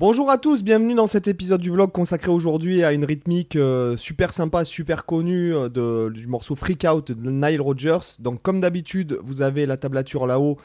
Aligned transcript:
Bonjour 0.00 0.30
à 0.30 0.38
tous, 0.38 0.64
bienvenue 0.64 0.94
dans 0.94 1.06
cet 1.06 1.28
épisode 1.28 1.60
du 1.60 1.70
vlog 1.70 1.92
consacré 1.92 2.30
aujourd'hui 2.30 2.82
à 2.84 2.94
une 2.94 3.04
rythmique 3.04 3.54
euh, 3.56 3.98
super 3.98 4.32
sympa, 4.32 4.64
super 4.64 5.04
connue 5.04 5.54
euh, 5.54 6.08
du 6.08 6.26
morceau 6.26 6.56
Freak 6.56 6.86
Out 6.90 7.12
de 7.12 7.30
Nile 7.30 7.60
Rodgers. 7.60 8.16
Donc 8.18 8.40
comme 8.40 8.62
d'habitude, 8.62 9.18
vous 9.22 9.42
avez 9.42 9.66
la 9.66 9.76
tablature 9.76 10.26
là-haut 10.26 10.56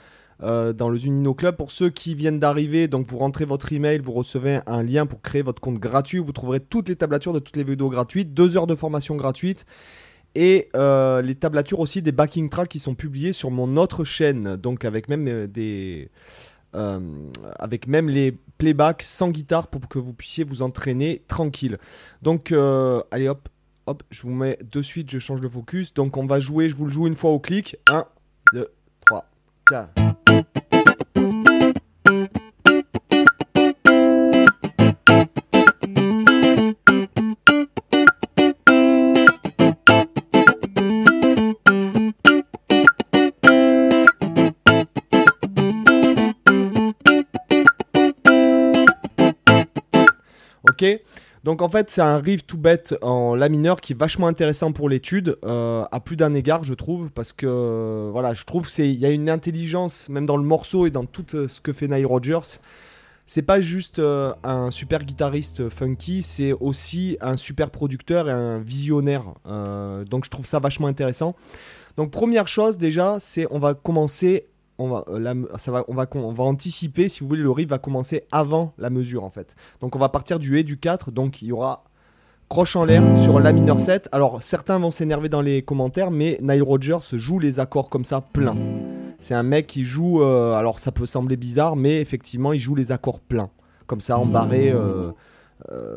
euh, 0.42 0.72
dans 0.72 0.88
le 0.88 0.98
Zunino 0.98 1.34
Club. 1.34 1.58
Pour 1.58 1.70
ceux 1.70 1.90
qui 1.90 2.16
viennent 2.16 2.40
d'arriver, 2.40 2.88
donc 2.88 3.08
vous 3.08 3.18
rentrez 3.18 3.44
votre 3.44 3.74
email, 3.74 4.00
vous 4.00 4.14
recevez 4.14 4.62
un 4.68 4.84
lien 4.84 5.06
pour 5.06 5.22
créer 5.22 5.42
votre 5.42 5.62
compte 5.62 5.80
gratuit. 5.80 6.20
Vous 6.20 6.32
trouverez 6.32 6.62
toutes 6.62 6.88
les 6.88 6.96
tablatures 6.96 7.34
de 7.34 7.40
toutes 7.40 7.58
les 7.58 7.66
vidéos 7.66 7.90
gratuites, 7.90 8.34
deux 8.34 8.56
heures 8.56 8.68
de 8.68 8.76
formation 8.76 9.18
gratuite 9.18 9.66
et 10.34 10.70
les 10.74 11.36
tablatures 11.36 11.80
aussi 11.80 12.02
des 12.02 12.12
backing 12.14 12.50
tracks 12.50 12.70
qui 12.70 12.80
sont 12.80 12.96
publiés 12.96 13.34
sur 13.34 13.52
mon 13.52 13.76
autre 13.76 14.06
chaîne, 14.06 14.56
donc 14.58 14.84
avec 14.84 15.08
même 15.08 15.48
des 15.48 16.10
euh, 16.76 17.00
avec 17.58 17.88
même 17.88 18.10
les 18.10 18.38
playbacks 18.58 19.04
sans 19.04 19.30
guitare 19.30 19.68
pour 19.68 19.88
que 19.88 20.00
vous 20.00 20.14
puissiez 20.14 20.44
vous 20.44 20.62
entraîner 20.62 21.24
tranquille. 21.28 21.78
Donc 22.22 22.52
euh, 22.52 23.02
allez 23.12 23.28
hop, 23.28 23.50
hop, 23.86 24.04
je 24.10 24.22
vous 24.24 24.34
mets 24.34 24.60
de 24.62 24.82
suite, 24.82 25.10
je 25.10 25.20
change 25.20 25.42
de 25.42 25.50
focus. 25.50 25.94
Donc 25.94 26.18
on 26.18 26.26
va 26.26 26.40
jouer, 26.40 26.70
je 26.70 26.76
vous 26.76 26.86
le 26.86 26.92
joue 26.92 27.08
une 27.08 27.16
fois 27.16 27.32
au 27.32 27.40
clic. 27.40 27.78
1, 27.90 28.06
2, 28.54 28.68
3, 29.06 29.26
4. 29.70 30.05
Donc 51.46 51.62
en 51.62 51.70
fait 51.70 51.92
c'est 51.92 52.02
un 52.02 52.18
riff 52.18 52.44
tout 52.48 52.58
bête 52.58 52.96
en 53.04 53.36
la 53.36 53.50
mineur 53.50 53.80
qui 53.80 53.94
est 53.94 53.96
vachement 53.96 54.26
intéressant 54.26 54.72
pour 54.72 54.90
l'étude 54.90 55.38
euh, 55.46 55.86
à 55.92 56.00
plus 56.00 56.16
d'un 56.16 56.34
égard 56.34 56.64
je 56.64 56.74
trouve 56.74 57.12
parce 57.12 57.34
que 57.34 58.10
voilà 58.12 58.34
je 58.34 58.46
trouve 58.46 58.68
c'est 58.68 58.90
il 58.90 59.00
y 59.00 59.06
a 59.06 59.12
une 59.12 59.30
intelligence 59.30 60.10
même 60.10 60.26
dans 60.26 60.38
le 60.38 60.44
morceau 60.44 60.88
et 60.88 60.90
dans 60.90 61.06
tout 61.06 61.36
euh, 61.36 61.48
ce 61.48 61.62
que 61.62 61.72
fait 61.72 61.88
Nile 61.88 62.08
Rodgers. 62.08 62.58
C'est 63.28 63.44
pas 63.44 63.62
juste 63.62 64.00
euh, 64.00 64.34
un 64.44 64.72
super 64.72 65.06
guitariste 65.06 65.70
funky 65.70 66.24
c'est 66.24 66.54
aussi 66.54 67.16
un 67.22 67.38
super 67.38 67.70
producteur 67.70 68.28
et 68.28 68.32
un 68.32 68.58
visionnaire. 68.58 69.26
Donc 69.46 70.26
je 70.26 70.32
trouve 70.32 70.48
ça 70.48 70.58
vachement 70.58 70.88
intéressant. 70.88 71.36
Donc 71.96 72.10
première 72.10 72.48
chose 72.48 72.80
déjà 72.80 73.18
c'est 73.20 73.46
on 73.52 73.60
va 73.60 73.76
commencer 73.76 74.48
on 74.78 74.90
va, 74.90 75.06
euh, 75.10 75.46
ça 75.58 75.72
va, 75.72 75.86
on, 75.88 75.94
va, 75.94 76.44
anticiper, 76.44 77.10
si 77.10 77.22
vous 77.22 77.28
voulez, 77.28 77.42
le 77.42 77.52
riff 77.52 77.70
va 77.70 77.78
commencer 77.78 78.24
avant 78.32 78.74
la 78.78 78.90
mesure 78.90 79.24
en 79.24 79.30
fait. 79.30 79.56
Donc 79.82 79.96
on 79.96 80.00
va 80.00 80.10
partir 80.10 80.40
du 80.40 80.60
et 80.60 80.64
du 80.64 80.78
4, 80.78 81.12
donc 81.12 81.42
il 81.42 81.50
y 81.50 81.52
aura 81.52 81.84
croche 82.50 82.76
en 82.76 82.86
l'air 82.86 83.02
sur 83.18 83.40
la 83.40 83.54
mineur 83.54 83.80
7. 83.80 84.10
Alors 84.12 84.44
certains 84.44 84.78
vont 84.78 84.92
s'énerver 84.92 85.30
dans 85.30 85.42
les 85.42 85.62
commentaires, 85.62 86.12
mais 86.12 86.38
Nile 86.42 86.64
Rodgers 86.64 87.00
joue 87.14 87.40
les 87.40 87.60
accords 87.60 87.90
comme 87.90 88.06
ça 88.06 88.22
plein. 88.22 88.56
C'est 89.20 89.34
un 89.34 89.44
mec 89.44 89.66
qui 89.68 89.84
joue, 89.84 90.22
euh, 90.22 90.54
alors 90.54 90.80
ça 90.80 90.92
peut 90.92 91.06
sembler 91.06 91.38
bizarre, 91.38 91.76
mais 91.76 92.02
effectivement 92.02 92.52
il 92.54 92.60
joue 92.60 92.76
les 92.76 92.92
accords 92.92 93.20
pleins, 93.22 93.50
comme 93.88 94.02
ça 94.02 94.20
en 94.20 94.26
barré. 94.26 94.72
euh, 94.72 95.12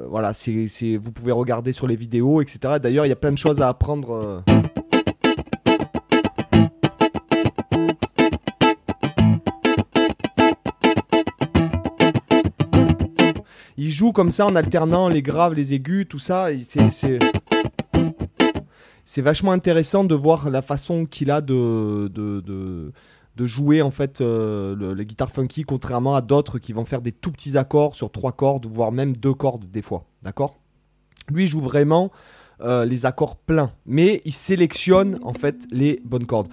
voilà, 0.09 0.33
c'est- 0.35 0.97
vous 0.97 1.11
pouvez 1.11 1.33
regarder 1.33 1.73
sur 1.73 1.87
les 1.89 1.97
vidéos, 1.97 2.41
etc. 2.41 2.75
D'ailleurs, 2.81 3.05
il 3.05 3.09
y 3.09 3.13
a 3.13 3.17
plein 3.17 3.33
de 3.33 3.39
choses 3.39 3.61
à 3.61 3.69
apprendre. 3.69 4.43
Joue 13.99 14.13
comme 14.13 14.31
ça 14.31 14.47
en 14.47 14.55
alternant 14.55 15.09
les 15.09 15.23
graves, 15.23 15.55
les 15.55 15.75
aigus, 15.75 16.07
tout 16.09 16.21
ça. 16.21 16.49
C'est, 19.05 19.23
vachement 19.23 19.51
intéressant 19.51 20.05
de 20.05 20.15
voir 20.15 20.51
la 20.51 20.63
façon 20.63 21.05
qu'il 21.05 21.33
a 21.33 21.41
de, 21.41 22.09
de, 22.09 22.93
jouer 23.47 23.83
en 23.83 23.91
fait 23.91 24.21
euh, 24.21 24.77
le- 24.77 24.95
les 24.95 25.05
guitares 25.05 25.33
funky, 25.33 25.65
contrairement 25.65 26.15
à 26.15 26.21
d'autres 26.21 26.59
qui 26.59 26.73
vont 26.73 26.85
faire 26.85 27.01
des 27.03 27.13
tout 27.13 27.33
petits 27.33 27.59
accords 27.59 27.97
sur 27.97 28.13
trois 28.13 28.33
cordes, 28.33 28.67
voire 28.67 28.93
même 28.93 29.17
deux 29.17 29.35
cordes 29.35 29.69
des 29.71 29.83
fois. 29.83 30.05
D'accord? 30.23 30.55
Lui 31.29 31.47
joue 31.49 31.61
vraiment 31.61 32.13
euh, 32.61 32.85
les 32.85 33.05
accords 33.05 33.37
pleins, 33.37 33.73
mais 33.87 34.23
il 34.25 34.33
sélectionne 34.33 35.19
en 35.23 35.33
fait 35.33 35.57
les 35.73 36.01
bonnes 36.05 36.27
cordes. 36.27 36.49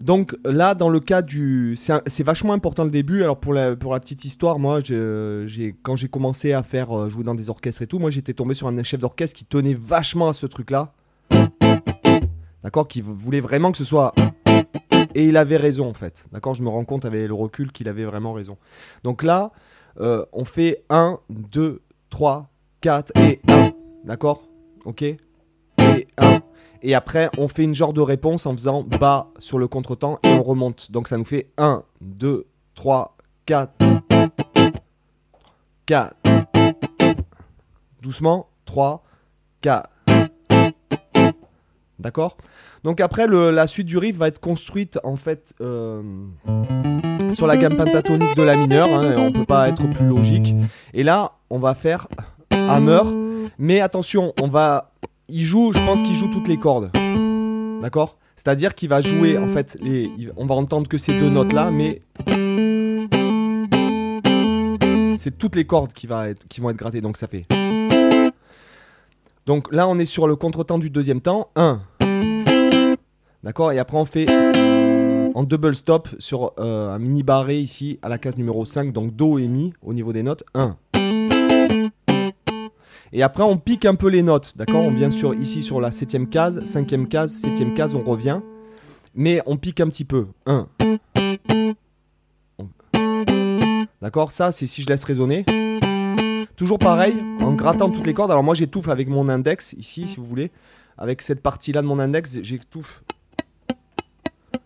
Donc 0.00 0.36
là, 0.44 0.74
dans 0.74 0.88
le 0.88 1.00
cas 1.00 1.22
du... 1.22 1.76
C'est 1.76 2.22
vachement 2.22 2.52
important 2.52 2.84
le 2.84 2.90
début. 2.90 3.22
Alors 3.22 3.38
pour 3.38 3.52
la, 3.52 3.76
pour 3.76 3.92
la 3.92 4.00
petite 4.00 4.24
histoire, 4.24 4.58
moi, 4.58 4.80
quand 5.82 5.96
j'ai 5.96 6.08
commencé 6.08 6.52
à 6.52 6.62
faire 6.62 6.96
euh, 6.96 7.08
jouer 7.08 7.24
dans 7.24 7.34
des 7.34 7.50
orchestres 7.50 7.82
et 7.82 7.86
tout, 7.86 7.98
moi 7.98 8.10
j'étais 8.10 8.32
tombé 8.32 8.54
sur 8.54 8.68
un 8.68 8.82
chef 8.82 9.00
d'orchestre 9.00 9.36
qui 9.36 9.44
tenait 9.44 9.74
vachement 9.74 10.28
à 10.28 10.32
ce 10.32 10.46
truc-là. 10.46 10.92
D'accord? 12.62 12.88
Qui 12.88 13.00
voulait 13.00 13.40
vraiment 13.40 13.72
que 13.72 13.78
ce 13.78 13.84
soit... 13.84 14.12
Et 15.14 15.26
il 15.26 15.36
avait 15.36 15.56
raison 15.56 15.88
en 15.88 15.94
fait. 15.94 16.26
D'accord? 16.32 16.54
Je 16.54 16.62
me 16.62 16.68
rends 16.68 16.84
compte 16.84 17.04
avec 17.04 17.26
le 17.26 17.34
recul 17.34 17.72
qu'il 17.72 17.88
avait 17.88 18.04
vraiment 18.04 18.32
raison. 18.32 18.56
Donc 19.04 19.22
là, 19.22 19.52
euh, 20.00 20.24
on 20.32 20.44
fait 20.44 20.84
1, 20.90 21.18
2, 21.30 21.80
3, 22.10 22.50
4 22.80 23.12
et 23.16 23.40
1. 23.48 23.70
D'accord? 24.04 24.48
Ok? 24.84 25.02
Et 25.02 25.18
1. 26.18 26.40
Et 26.82 26.94
après, 26.94 27.30
on 27.38 27.48
fait 27.48 27.64
une 27.64 27.74
genre 27.74 27.92
de 27.92 28.00
réponse 28.00 28.46
en 28.46 28.52
faisant 28.52 28.82
bas 28.82 29.28
sur 29.38 29.58
le 29.58 29.66
contretemps 29.66 30.18
et 30.22 30.32
on 30.32 30.42
remonte. 30.42 30.90
Donc 30.92 31.08
ça 31.08 31.16
nous 31.16 31.24
fait 31.24 31.50
1, 31.58 31.82
2, 32.00 32.46
3, 32.74 33.16
4. 33.46 33.72
4. 35.86 36.14
Doucement. 38.02 38.48
3, 38.66 39.02
4. 39.62 39.90
D'accord? 41.98 42.36
Donc 42.84 43.00
après, 43.00 43.26
la 43.26 43.66
suite 43.66 43.86
du 43.86 43.98
riff 43.98 44.16
va 44.16 44.28
être 44.28 44.38
construite 44.40 45.00
en 45.02 45.16
fait 45.16 45.52
euh, 45.60 46.00
sur 47.32 47.48
la 47.48 47.56
gamme 47.56 47.76
pentatonique 47.76 48.36
de 48.36 48.42
la 48.42 48.56
mineure. 48.56 48.88
hein, 48.88 49.16
on 49.18 49.32
peut 49.32 49.44
pas 49.44 49.68
être 49.68 49.88
plus 49.90 50.06
logique. 50.06 50.54
Et 50.94 51.02
là, 51.02 51.32
on 51.50 51.58
va 51.58 51.74
faire 51.74 52.06
hammer. 52.52 53.02
Mais 53.58 53.80
attention, 53.80 54.32
on 54.40 54.46
va 54.46 54.92
il 55.28 55.44
joue, 55.44 55.72
je 55.72 55.78
pense 55.78 56.02
qu'il 56.02 56.14
joue 56.14 56.28
toutes 56.28 56.48
les 56.48 56.56
cordes. 56.56 56.90
D'accord? 57.82 58.16
C'est-à-dire 58.36 58.74
qu'il 58.74 58.88
va 58.88 59.02
jouer, 59.02 59.36
en 59.36 59.48
fait, 59.48 59.76
les, 59.80 60.10
on 60.36 60.46
va 60.46 60.54
entendre 60.54 60.88
que 60.88 60.96
ces 60.96 61.18
deux 61.18 61.28
notes-là, 61.28 61.70
mais 61.70 62.02
c'est 65.18 65.36
toutes 65.36 65.56
les 65.56 65.64
cordes 65.64 65.92
qui 65.92 66.06
vont 66.06 66.24
être 66.24 66.76
grattées, 66.76 67.00
donc 67.00 67.16
ça 67.16 67.26
fait. 67.26 67.46
Donc 69.46 69.72
là, 69.72 69.88
on 69.88 69.98
est 69.98 70.06
sur 70.06 70.28
le 70.28 70.36
contretemps 70.36 70.78
du 70.78 70.90
deuxième 70.90 71.20
temps. 71.20 71.50
1. 71.56 71.80
D'accord? 73.42 73.72
Et 73.72 73.78
après, 73.78 73.96
on 73.98 74.04
fait 74.04 74.26
en 75.34 75.42
double 75.42 75.74
stop 75.74 76.08
sur 76.18 76.52
euh, 76.58 76.94
un 76.94 76.98
mini 76.98 77.22
barré 77.22 77.58
ici 77.60 77.98
à 78.02 78.08
la 78.08 78.18
case 78.18 78.36
numéro 78.36 78.64
5, 78.64 78.92
donc 78.92 79.14
Do 79.14 79.38
et 79.38 79.48
Mi 79.48 79.72
au 79.82 79.94
niveau 79.94 80.12
des 80.12 80.22
notes. 80.22 80.44
1. 80.54 80.76
Et 83.12 83.22
après, 83.22 83.42
on 83.42 83.56
pique 83.56 83.84
un 83.84 83.94
peu 83.94 84.08
les 84.08 84.22
notes, 84.22 84.54
d'accord? 84.56 84.82
On 84.82 84.90
vient 84.90 85.10
sur, 85.10 85.34
ici 85.34 85.62
sur 85.62 85.80
la 85.80 85.90
septième 85.92 86.28
case, 86.28 86.62
cinquième 86.64 87.08
case, 87.08 87.32
septième 87.32 87.74
case, 87.74 87.94
on 87.94 88.00
revient. 88.00 88.40
Mais 89.14 89.40
on 89.46 89.56
pique 89.56 89.80
un 89.80 89.88
petit 89.88 90.04
peu. 90.04 90.26
1. 90.46 90.68
D'accord? 94.02 94.30
Ça, 94.30 94.52
c'est 94.52 94.66
si 94.66 94.82
je 94.82 94.88
laisse 94.88 95.04
résonner. 95.04 95.44
Toujours 96.56 96.78
pareil, 96.78 97.14
en 97.40 97.54
grattant 97.54 97.88
toutes 97.90 98.06
les 98.06 98.14
cordes. 98.14 98.30
Alors 98.30 98.42
moi, 98.44 98.54
j'étouffe 98.54 98.88
avec 98.88 99.08
mon 99.08 99.28
index, 99.28 99.72
ici, 99.74 100.06
si 100.06 100.16
vous 100.16 100.24
voulez. 100.26 100.50
Avec 100.98 101.22
cette 101.22 101.40
partie-là 101.42 101.82
de 101.82 101.86
mon 101.86 101.98
index, 101.98 102.38
j'étouffe 102.42 103.02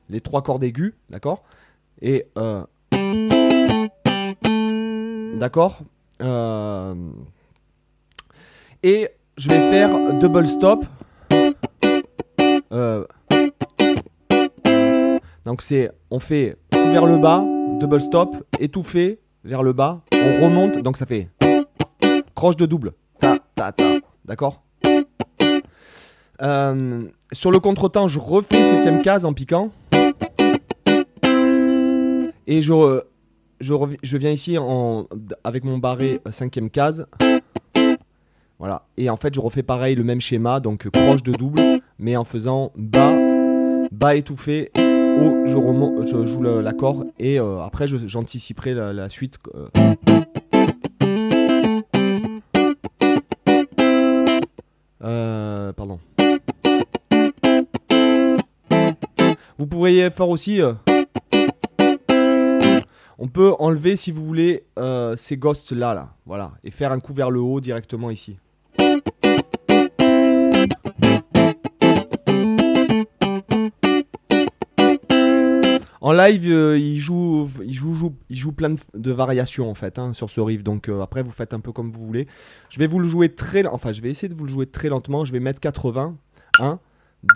les 0.09 0.21
trois 0.21 0.43
cordes 0.43 0.65
aiguës, 0.65 0.95
d'accord? 1.11 1.45
Et... 2.01 2.27
euh, 2.39 2.65
D'accord? 5.39 5.81
Euh, 6.21 6.95
et 8.83 9.09
je 9.37 9.49
vais 9.49 9.71
faire 9.71 10.15
double 10.15 10.47
stop. 10.47 10.85
Euh, 12.73 13.05
donc 15.45 15.63
c'est, 15.63 15.91
on 16.11 16.19
fait 16.19 16.57
vers 16.73 17.07
le 17.07 17.19
bas, 17.19 17.45
double 17.81 18.01
stop, 18.01 18.45
étouffé 18.59 19.21
vers 19.45 19.63
le 19.63 19.73
bas, 19.73 20.03
on 20.13 20.45
remonte, 20.45 20.79
donc 20.79 20.97
ça 20.97 21.07
fait 21.07 21.29
croche 22.35 22.57
de 22.57 22.67
double, 22.67 22.93
ta 23.21 23.39
ta 23.55 23.73
ta, 23.73 23.85
d'accord? 24.25 24.63
Euh, 26.43 27.03
sur 27.31 27.51
le 27.51 27.61
contretemps, 27.61 28.09
je 28.09 28.19
refais 28.19 28.71
septième 28.71 29.03
case 29.03 29.25
en 29.25 29.33
piquant. 29.33 29.71
Et 32.49 32.61
je, 32.61 34.17
viens 34.17 34.31
ici 34.31 34.57
avec 35.45 35.65
mon 35.65 35.79
barré 35.79 36.21
cinquième 36.31 36.69
case. 36.69 37.07
Voilà. 38.63 38.87
Et 38.97 39.11
en 39.11 39.17
fait, 39.17 39.35
je 39.35 39.41
refais 39.41 39.65
pareil 39.65 39.97
le 39.97 40.05
même 40.05 40.21
schéma, 40.21 40.61
donc 40.61 40.87
euh, 40.87 40.91
croche 40.91 41.25
de 41.25 41.33
double, 41.33 41.61
mais 41.99 42.17
en 42.17 42.23
faisant 42.23 42.71
bas, 42.77 43.13
bas 43.91 44.15
étouffé, 44.15 44.71
haut, 44.77 45.43
je, 45.47 45.57
remonte, 45.57 46.07
je 46.07 46.25
joue 46.27 46.43
l'accord, 46.45 47.05
et 47.19 47.41
euh, 47.41 47.61
après, 47.61 47.89
j'anticiperai 47.89 48.75
la, 48.75 49.09
suite. 49.09 49.39
Euh. 49.57 49.69
euh. 55.03 55.73
Pardon. 55.73 55.99
Vous 59.59 59.67
pourriez 59.67 60.09
faire 60.11 60.29
aussi. 60.29 60.61
On 63.19 63.27
peut 63.27 63.55
enlever, 63.59 63.97
si 63.97 64.13
vous 64.13 64.25
voulez, 64.25 64.63
ces 65.17 65.37
ghosts 65.37 65.73
là, 65.73 65.95
là, 65.95 66.11
voilà, 66.27 66.53
et 66.63 66.71
faire 66.71 66.93
un 66.93 67.01
coup 67.01 67.13
vers 67.13 67.33
le 67.33 67.41
haut 67.41 67.61
directement 67.61 68.13
ici. 68.13 68.37
En 76.03 76.13
live, 76.13 76.51
euh, 76.51 76.77
il, 76.77 76.99
joue, 76.99 77.49
plein 78.57 78.75
de, 78.93 79.13
variations 79.13 79.71
en 79.71 79.75
fait 79.75 80.01
hein, 80.01 80.13
sur 80.13 80.31
ce 80.31 80.41
riff. 80.41 80.65
Donc 80.65 80.89
euh, 80.89 81.01
après, 81.01 81.23
vous 81.23 81.31
faites 81.31 81.55
un 81.55 81.61
peu 81.61 81.71
comme 81.71 81.93
vous 81.93 82.05
voulez. 82.05 82.27
Je 82.71 82.81
vais 82.81 82.89
vous 82.89 82.99
le 82.99 83.07
jouer 83.07 83.33
très, 83.33 83.65
enfin, 83.67 83.93
je 83.93 84.03
vais 84.03 84.11
essayer 84.11 84.29
de 84.29 84.35
vous 84.35 84.45
le 84.45 84.51
jouer 84.51 84.67
très 84.67 84.89
lentement. 84.89 85.25
Je 85.25 85.31
vais 85.31 85.39
mettre 85.39 85.61
80, 85.61 86.17
1, 86.59 86.81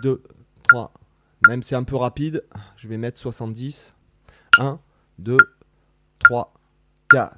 2, 0.03 0.21
3. 0.67 0.93
Même 1.47 1.63
c'est 1.63 1.75
un 1.75 1.83
peu 1.83 1.95
rapide, 1.95 2.43
je 2.75 2.89
vais 2.89 2.97
mettre 2.97 3.17
70. 3.17 3.95
1, 4.59 4.79
2, 5.19 5.37
3, 6.19 6.53
4. 7.09 7.37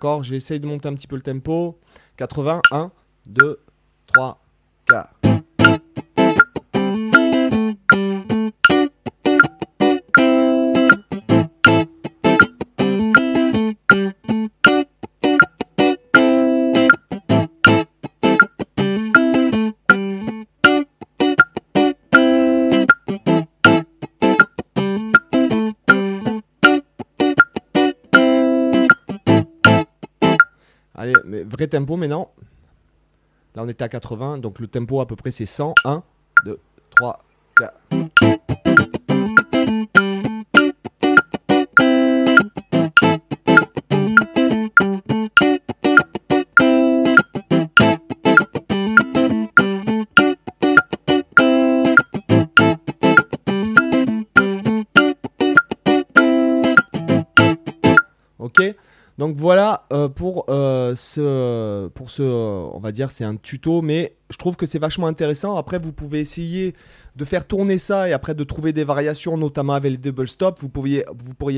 D'accord 0.00 0.22
J'essaye 0.22 0.60
de 0.60 0.66
monter 0.66 0.88
un 0.88 0.94
petit 0.94 1.06
peu 1.06 1.16
le 1.16 1.20
tempo. 1.20 1.78
80, 2.16 2.62
1, 2.70 2.90
2, 3.26 3.60
3, 4.06 4.42
Allez, 31.00 31.14
mais 31.24 31.44
vrai 31.44 31.66
tempo 31.66 31.96
maintenant. 31.96 32.30
Là, 33.54 33.62
on 33.64 33.68
était 33.70 33.82
à 33.84 33.88
80, 33.88 34.36
donc 34.36 34.58
le 34.58 34.66
tempo 34.66 35.00
à 35.00 35.06
peu 35.06 35.16
près 35.16 35.30
c'est 35.30 35.46
100. 35.46 35.72
1, 35.86 36.02
2, 36.44 36.60
3, 36.94 37.24
4. 37.56 37.74
Ok 58.38 58.60
donc 59.20 59.36
voilà 59.36 59.84
euh, 59.92 60.08
pour 60.08 60.46
euh, 60.48 60.94
ce, 60.96 61.88
pour 61.88 62.08
ce, 62.08 62.22
euh, 62.22 62.66
on 62.72 62.78
va 62.78 62.90
dire 62.90 63.10
c'est 63.10 63.22
un 63.22 63.36
tuto, 63.36 63.82
mais 63.82 64.16
je 64.30 64.38
trouve 64.38 64.56
que 64.56 64.64
c'est 64.64 64.78
vachement 64.78 65.08
intéressant. 65.08 65.56
Après, 65.56 65.78
vous 65.78 65.92
pouvez 65.92 66.20
essayer 66.20 66.72
de 67.16 67.24
faire 67.26 67.46
tourner 67.46 67.76
ça 67.76 68.08
et 68.08 68.14
après 68.14 68.34
de 68.34 68.44
trouver 68.44 68.72
des 68.72 68.82
variations, 68.82 69.36
notamment 69.36 69.74
avec 69.74 69.92
les 69.92 69.98
double 69.98 70.26
stop. 70.26 70.58
Vous 70.60 70.70
pourriez, 70.70 71.04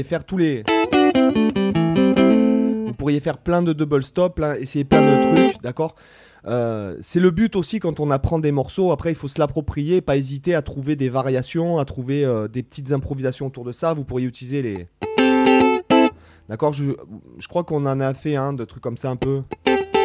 faire 0.03 0.25
tous 0.25 0.39
les, 0.39 0.65
vous 2.85 2.95
pourriez 2.95 3.21
faire 3.21 3.39
plein 3.39 3.63
de 3.63 3.73
double 3.73 4.03
stop, 4.03 4.35
plein- 4.35 4.57
essayer 4.57 4.85
plein 4.85 5.01
de 5.01 5.23
trucs, 5.23 5.63
d'accord? 5.63 5.95
C'est 6.45 7.21
le 7.21 7.31
but 7.31 7.55
aussi 7.55 7.79
quand 7.79 8.01
on 8.01 8.11
apprend 8.11 8.41
des 8.41 8.51
morceaux. 8.51 8.91
Après, 8.91 9.13
il 9.13 9.15
faut 9.15 9.29
se 9.29 9.39
l'approprier, 9.39 10.01
pas 10.01 10.17
hésiter 10.17 10.57
à 10.57 10.63
trouver 10.63 10.97
des 10.97 11.09
variations, 11.09 11.79
à 11.79 11.85
trouver 11.85 12.27
des 12.53 12.65
petites 12.65 12.91
improvisations 12.91 13.47
autour 13.47 13.63
de 13.63 13.71
ça. 13.71 13.95
Vous 13.95 14.03
pourriez 14.03 14.27
utiliser 14.27 14.63
les 14.63 14.89
D'accord 16.53 16.75
je, 16.75 16.93
crois 17.49 17.65
qu'on 17.65 17.87
en 17.87 17.99
a 17.99 18.13
fait 18.13 18.37
un 18.37 18.53
de 18.53 18.67
trucs 18.67 18.83
comme 18.83 18.99
ça 18.99 19.09
un 19.09 19.17
peu. 19.17 19.41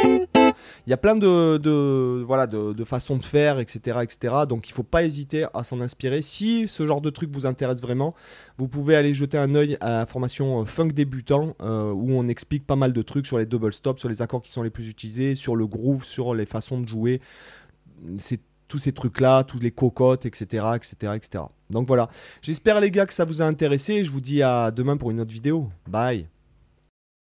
Il 0.01 0.89
y 0.89 0.94
a 0.94 0.97
plein 0.97 1.15
de, 1.15 2.23
voilà, 2.25 2.47
de, 2.47 2.71
de 2.71 2.83
façons 2.85 3.17
de 3.17 3.25
faire, 3.25 3.59
etc., 3.59 3.99
etc. 4.01 4.33
Donc 4.47 4.69
il 4.69 4.71
faut 4.71 4.81
pas 4.81 5.03
hésiter 5.03 5.45
à 5.53 5.65
s'en 5.65 5.81
inspirer. 5.81 6.21
Si 6.21 6.69
ce 6.69 6.88
genre 6.88 7.01
de 7.01 7.09
truc 7.09 7.31
vous 7.33 7.45
intéresse 7.45 7.81
vraiment, 7.81 8.15
vous 8.57 8.69
pouvez 8.69 8.95
aller 8.95 9.13
jeter 9.13 9.38
un 9.38 9.55
œil 9.55 9.75
à 9.81 9.89
la 9.89 10.05
formation 10.05 10.61
euh, 10.61 10.63
Funk 10.63 10.94
débutant 10.94 11.53
euh, 11.61 11.91
où 11.91 12.13
on 12.13 12.29
explique 12.29 12.65
pas 12.65 12.77
mal 12.77 12.93
de 12.93 13.01
trucs 13.01 13.27
sur 13.27 13.38
les 13.38 13.45
double 13.45 13.73
stops, 13.73 14.00
sur 14.00 14.07
les 14.07 14.21
accords 14.21 14.41
qui 14.41 14.53
sont 14.53 14.63
les 14.63 14.69
plus 14.69 14.88
utilisés, 14.88 15.35
sur 15.35 15.57
le 15.57 15.67
groove, 15.67 16.05
sur 16.05 16.33
les 16.33 16.45
façons 16.45 16.79
de 16.79 16.88
jouer. 16.88 17.19
C'est 18.19 18.39
tous 18.69 18.79
ces 18.79 18.93
trucs-là, 18.93 19.43
tous 19.43 19.59
les 19.59 19.71
cocottes, 19.71 20.25
etc., 20.25 20.65
etc., 20.77 21.13
etc. 21.13 21.43
Donc 21.69 21.88
voilà. 21.88 22.09
J'espère 22.41 22.79
les 22.79 22.91
gars 22.91 23.05
que 23.05 23.13
ça 23.13 23.25
vous 23.25 23.41
a 23.41 23.45
intéressé. 23.45 24.05
Je 24.05 24.11
vous 24.11 24.21
dis 24.21 24.41
à 24.41 24.71
demain 24.71 24.97
pour 24.97 25.11
une 25.11 25.19
autre 25.19 25.31
vidéo. 25.31 25.69
Bye. 25.88 26.27